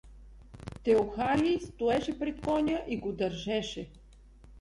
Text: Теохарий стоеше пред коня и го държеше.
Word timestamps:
Теохарий 0.83 1.59
стоеше 1.67 2.13
пред 2.19 2.37
коня 2.41 2.81
и 2.87 2.97
го 2.97 3.11
държеше. 3.11 3.87